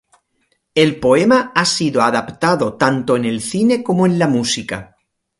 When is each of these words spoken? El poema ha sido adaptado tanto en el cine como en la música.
El 0.73 0.99
poema 0.99 1.51
ha 1.53 1.63
sido 1.63 2.01
adaptado 2.01 2.73
tanto 2.75 3.15
en 3.17 3.25
el 3.25 3.39
cine 3.39 3.83
como 3.83 4.07
en 4.07 4.17
la 4.17 4.27
música. 4.27 4.97